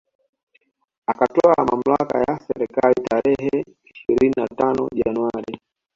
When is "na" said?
4.37-4.47